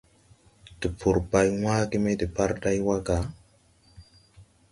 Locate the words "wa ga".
2.87-3.17